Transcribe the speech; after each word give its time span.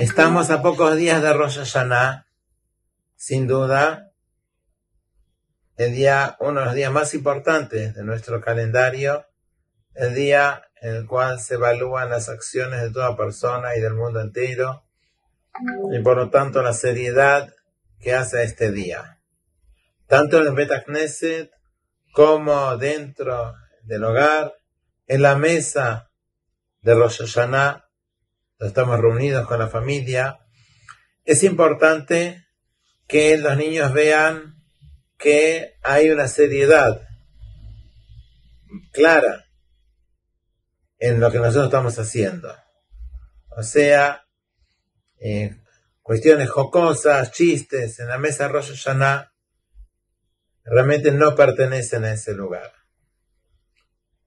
Estamos 0.00 0.48
a 0.48 0.62
pocos 0.62 0.96
días 0.96 1.20
de 1.20 1.30
Rosh 1.30 1.58
Hashanah, 1.58 2.26
sin 3.16 3.46
duda, 3.46 4.14
el 5.76 5.92
día, 5.92 6.38
uno 6.40 6.60
de 6.60 6.64
los 6.64 6.74
días 6.74 6.90
más 6.90 7.12
importantes 7.12 7.94
de 7.94 8.02
nuestro 8.02 8.40
calendario, 8.40 9.26
el 9.92 10.14
día 10.14 10.62
en 10.80 10.94
el 10.94 11.06
cual 11.06 11.38
se 11.38 11.56
evalúan 11.56 12.08
las 12.08 12.30
acciones 12.30 12.80
de 12.80 12.90
toda 12.90 13.14
persona 13.14 13.76
y 13.76 13.80
del 13.80 13.92
mundo 13.92 14.22
entero, 14.22 14.86
y 15.92 15.98
por 15.98 16.16
lo 16.16 16.30
tanto 16.30 16.62
la 16.62 16.72
seriedad 16.72 17.54
que 18.00 18.14
hace 18.14 18.42
este 18.42 18.72
día. 18.72 19.20
Tanto 20.06 20.38
en 20.38 20.46
el 20.46 20.54
Bet 20.54 20.82
Knesset 20.86 21.50
como 22.14 22.78
dentro 22.78 23.54
del 23.82 24.04
hogar, 24.04 24.54
en 25.06 25.20
la 25.20 25.36
mesa 25.36 26.10
de 26.80 26.94
Rosh 26.94 27.18
Hashanah, 27.18 27.89
estamos 28.60 29.00
reunidos 29.00 29.46
con 29.46 29.58
la 29.58 29.68
familia, 29.68 30.40
es 31.24 31.42
importante 31.42 32.46
que 33.06 33.36
los 33.38 33.56
niños 33.56 33.92
vean 33.92 34.62
que 35.18 35.74
hay 35.82 36.10
una 36.10 36.28
seriedad 36.28 37.06
clara 38.92 39.46
en 40.98 41.20
lo 41.20 41.30
que 41.30 41.38
nosotros 41.38 41.66
estamos 41.66 41.98
haciendo. 41.98 42.54
O 43.56 43.62
sea, 43.62 44.26
eh, 45.18 45.56
cuestiones 46.02 46.48
jocosas, 46.50 47.32
chistes 47.32 47.98
en 48.00 48.08
la 48.08 48.18
mesa 48.18 48.44
de 48.44 48.50
Rosh 48.50 48.70
Hashanah 48.70 49.32
realmente 50.64 51.10
no 51.12 51.34
pertenecen 51.34 52.04
a 52.04 52.12
ese 52.12 52.34
lugar. 52.34 52.72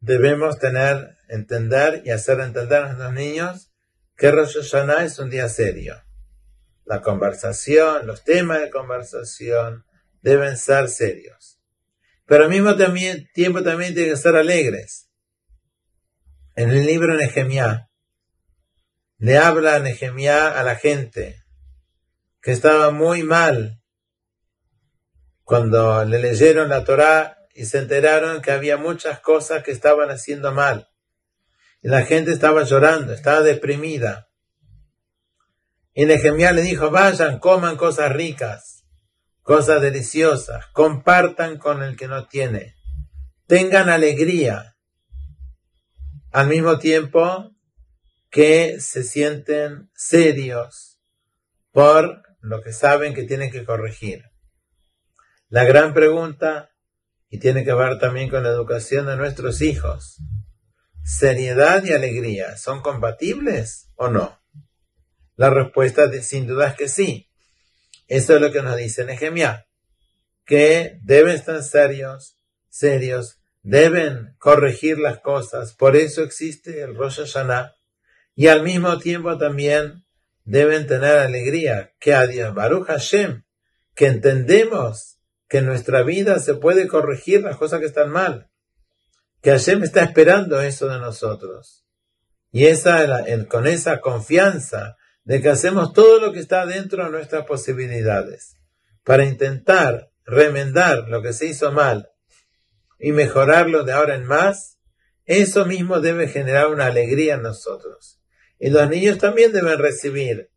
Debemos 0.00 0.58
tener, 0.58 1.16
entender 1.28 2.02
y 2.04 2.10
hacer 2.10 2.40
entender 2.40 2.82
a 2.82 2.86
nuestros 2.86 3.12
niños 3.12 3.73
que 4.16 4.30
Rosh 4.30 4.56
Hashanah 4.56 5.04
es 5.04 5.18
un 5.18 5.30
día 5.30 5.48
serio. 5.48 6.02
La 6.84 7.00
conversación, 7.00 8.06
los 8.06 8.24
temas 8.24 8.60
de 8.60 8.70
conversación 8.70 9.84
deben 10.22 10.56
ser 10.56 10.88
serios. 10.88 11.60
Pero 12.26 12.44
al 12.44 12.50
mismo 12.50 12.74
tiempo 12.76 13.62
también 13.62 13.94
tienen 13.94 14.14
que 14.14 14.16
ser 14.16 14.36
alegres. 14.36 15.10
En 16.56 16.70
el 16.70 16.86
libro 16.86 17.14
Nehemiah 17.14 17.88
le 19.18 19.38
habla 19.38 19.78
Nehemiah 19.78 20.48
a 20.48 20.62
la 20.62 20.76
gente 20.76 21.42
que 22.42 22.52
estaba 22.52 22.90
muy 22.90 23.22
mal 23.22 23.80
cuando 25.44 26.04
le 26.04 26.18
leyeron 26.18 26.68
la 26.68 26.84
Torá 26.84 27.38
y 27.54 27.64
se 27.66 27.78
enteraron 27.78 28.42
que 28.42 28.50
había 28.50 28.76
muchas 28.76 29.20
cosas 29.20 29.62
que 29.62 29.70
estaban 29.70 30.10
haciendo 30.10 30.52
mal. 30.52 30.88
Y 31.84 31.88
la 31.88 32.06
gente 32.06 32.32
estaba 32.32 32.64
llorando, 32.64 33.12
estaba 33.12 33.42
deprimida. 33.42 34.30
Y 35.92 36.06
Nehemiah 36.06 36.52
le 36.52 36.62
dijo, 36.62 36.90
vayan, 36.90 37.38
coman 37.38 37.76
cosas 37.76 38.10
ricas, 38.10 38.86
cosas 39.42 39.82
deliciosas, 39.82 40.64
compartan 40.72 41.58
con 41.58 41.82
el 41.82 41.94
que 41.94 42.08
no 42.08 42.26
tiene, 42.26 42.74
tengan 43.46 43.90
alegría, 43.90 44.76
al 46.32 46.48
mismo 46.48 46.78
tiempo 46.78 47.54
que 48.30 48.80
se 48.80 49.04
sienten 49.04 49.90
serios 49.94 50.98
por 51.70 52.22
lo 52.40 52.62
que 52.62 52.72
saben 52.72 53.12
que 53.12 53.24
tienen 53.24 53.52
que 53.52 53.66
corregir. 53.66 54.22
La 55.50 55.64
gran 55.64 55.92
pregunta, 55.92 56.70
y 57.28 57.38
tiene 57.38 57.62
que 57.62 57.74
ver 57.74 57.98
también 57.98 58.30
con 58.30 58.42
la 58.42 58.48
educación 58.48 59.04
de 59.04 59.18
nuestros 59.18 59.60
hijos, 59.60 60.16
seriedad 61.04 61.84
y 61.84 61.92
alegría, 61.92 62.56
¿son 62.56 62.80
compatibles 62.80 63.90
o 63.94 64.08
no? 64.08 64.40
La 65.36 65.50
respuesta 65.50 66.06
de, 66.06 66.22
sin 66.22 66.46
duda 66.46 66.68
es 66.68 66.74
que 66.74 66.88
sí. 66.88 67.28
Eso 68.08 68.34
es 68.34 68.40
lo 68.40 68.50
que 68.50 68.62
nos 68.62 68.76
dice 68.76 69.04
Nehemiah, 69.04 69.66
que 70.44 70.98
deben 71.02 71.34
estar 71.34 71.62
serios, 71.62 72.36
serios, 72.68 73.38
deben 73.62 74.34
corregir 74.38 74.98
las 74.98 75.20
cosas, 75.20 75.74
por 75.74 75.96
eso 75.96 76.22
existe 76.22 76.82
el 76.82 76.94
Rosh 76.94 77.20
Hashanah, 77.20 77.74
y 78.34 78.48
al 78.48 78.62
mismo 78.62 78.98
tiempo 78.98 79.38
también 79.38 80.04
deben 80.44 80.86
tener 80.86 81.18
alegría, 81.18 81.92
que 81.98 82.14
a 82.14 82.26
Baruch 82.50 82.86
Hashem, 82.86 83.44
que 83.94 84.06
entendemos 84.06 85.18
que 85.48 85.58
en 85.58 85.66
nuestra 85.66 86.02
vida 86.02 86.38
se 86.38 86.54
puede 86.54 86.88
corregir 86.88 87.42
las 87.42 87.56
cosas 87.56 87.80
que 87.80 87.86
están 87.86 88.10
mal, 88.10 88.50
que 89.44 89.50
Hashem 89.50 89.84
está 89.84 90.02
esperando 90.02 90.58
eso 90.62 90.88
de 90.88 90.98
nosotros. 90.98 91.84
Y 92.50 92.64
esa, 92.64 93.26
con 93.46 93.66
esa 93.66 94.00
confianza 94.00 94.96
de 95.24 95.42
que 95.42 95.50
hacemos 95.50 95.92
todo 95.92 96.18
lo 96.18 96.32
que 96.32 96.40
está 96.40 96.64
dentro 96.64 97.04
de 97.04 97.10
nuestras 97.10 97.44
posibilidades 97.44 98.56
para 99.02 99.26
intentar 99.26 100.10
remendar 100.24 101.10
lo 101.10 101.20
que 101.20 101.34
se 101.34 101.44
hizo 101.44 101.72
mal 101.72 102.08
y 102.98 103.12
mejorarlo 103.12 103.84
de 103.84 103.92
ahora 103.92 104.14
en 104.14 104.24
más, 104.24 104.78
eso 105.26 105.66
mismo 105.66 106.00
debe 106.00 106.26
generar 106.26 106.68
una 106.68 106.86
alegría 106.86 107.34
en 107.34 107.42
nosotros. 107.42 108.22
Y 108.58 108.70
los 108.70 108.88
niños 108.88 109.18
también 109.18 109.52
deben 109.52 109.78
recibir 109.78 110.50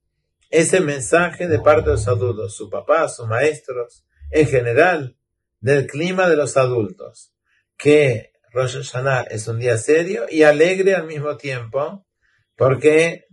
ese 0.50 0.80
mensaje 0.80 1.50
de 1.50 1.60
parte 1.60 1.90
de 1.90 1.98
los 1.98 2.08
adultos, 2.08 2.56
su 2.56 2.70
papá, 2.70 3.10
sus 3.10 3.28
maestros, 3.28 4.06
en 4.32 4.48
general, 4.48 5.18
del 5.60 5.88
clima 5.88 6.30
de 6.30 6.38
los 6.38 6.56
adultos, 6.56 7.34
que 7.76 8.32
Rosh 8.58 8.78
Hashanah 8.78 9.28
es 9.30 9.48
un 9.48 9.60
día 9.60 9.78
serio 9.78 10.26
y 10.32 10.42
alegre 10.42 10.96
al 10.96 11.06
mismo 11.06 11.38
tiempo, 11.38 12.08
porque 12.56 13.28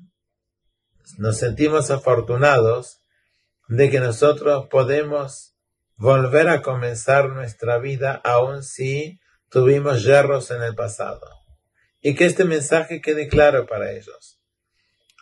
nos 1.16 1.38
sentimos 1.38 1.90
afortunados 1.90 3.00
de 3.66 3.88
que 3.88 4.00
nosotros 4.00 4.66
podemos 4.70 5.56
volver 5.96 6.50
a 6.50 6.60
comenzar 6.60 7.30
nuestra 7.30 7.78
vida 7.78 8.20
aun 8.22 8.62
si 8.62 9.18
tuvimos 9.48 10.04
yerros 10.04 10.50
en 10.50 10.62
el 10.62 10.74
pasado. 10.74 11.26
Y 12.02 12.14
que 12.14 12.26
este 12.26 12.44
mensaje 12.44 13.00
quede 13.00 13.26
claro 13.26 13.66
para 13.66 13.92
ellos. 13.92 14.42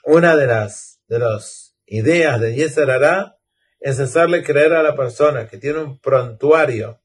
Una 0.05 0.35
de 0.35 0.49
las 0.49 1.01
de 1.07 1.21
las 1.21 1.77
ideas 1.87 2.41
de 2.41 2.57
Yeser 2.57 2.91
es 3.79 4.01
hacerle 4.01 4.43
creer 4.43 4.73
a 4.73 4.83
la 4.83 4.97
persona 4.97 5.47
que 5.47 5.59
tiene 5.59 5.79
un 5.79 6.01
prontuario 6.01 7.02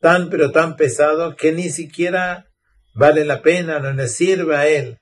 tan 0.00 0.30
pero 0.30 0.50
tan 0.50 0.76
pesado 0.76 1.36
que 1.36 1.52
ni 1.52 1.68
siquiera 1.68 2.50
vale 2.94 3.24
la 3.24 3.42
pena, 3.42 3.78
no 3.78 3.92
le 3.92 4.08
sirve 4.08 4.56
a 4.56 4.66
él 4.66 4.98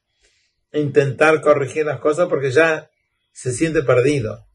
intentar 0.72 1.40
corregir 1.40 1.86
las 1.86 2.00
cosas 2.00 2.28
porque 2.28 2.50
ya 2.50 2.90
se 3.32 3.52
siente 3.52 3.82
perdido. 3.82 4.46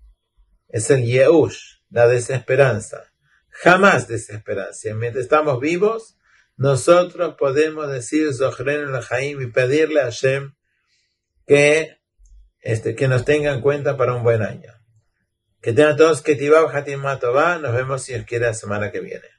Es 0.68 0.90
el 0.90 1.04
Yehush, 1.04 1.78
la 1.90 2.08
desesperanza. 2.08 3.12
Jamás 3.50 4.08
desesperanza. 4.08 4.94
Mientras 4.94 5.24
estamos 5.24 5.60
vivos, 5.60 6.18
nosotros 6.56 7.36
podemos 7.38 7.92
decir 7.92 8.34
Zohren 8.34 8.94
el 8.94 9.42
y 9.42 9.48
pedirle 9.48 10.02
a 10.02 10.06
Hashem 10.06 10.54
que, 11.46 11.98
este, 12.62 12.96
que 12.96 13.08
nos 13.08 13.26
tenga 13.26 13.52
en 13.52 13.62
cuenta 13.62 13.98
para 13.98 14.14
un 14.14 14.24
buen 14.24 14.42
año. 14.42 14.74
Que 15.62 15.74
tengan 15.74 15.96
todos 15.96 16.22
que 16.22 16.36
Tibau 16.36 16.68
Hatim 16.68 17.02
Nos 17.02 17.74
vemos 17.74 18.04
si 18.04 18.14
os 18.16 18.26
quiere 18.26 18.48
la 18.48 18.54
semana 18.54 18.92
que 18.92 19.00
viene. 19.00 19.33